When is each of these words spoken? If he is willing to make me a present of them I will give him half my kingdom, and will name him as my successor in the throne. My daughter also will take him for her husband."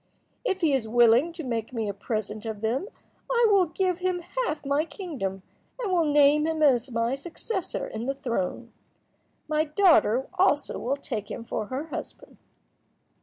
If 0.43 0.61
he 0.61 0.73
is 0.73 0.87
willing 0.87 1.31
to 1.33 1.43
make 1.43 1.71
me 1.73 1.87
a 1.87 1.93
present 1.93 2.43
of 2.47 2.61
them 2.61 2.87
I 3.29 3.45
will 3.51 3.67
give 3.67 3.99
him 3.99 4.21
half 4.47 4.65
my 4.65 4.83
kingdom, 4.83 5.43
and 5.79 5.91
will 5.93 6.05
name 6.11 6.47
him 6.47 6.63
as 6.63 6.89
my 6.89 7.13
successor 7.13 7.85
in 7.85 8.07
the 8.07 8.15
throne. 8.15 8.73
My 9.47 9.65
daughter 9.65 10.27
also 10.39 10.79
will 10.79 10.97
take 10.97 11.29
him 11.29 11.43
for 11.45 11.67
her 11.67 11.89
husband." 11.89 12.37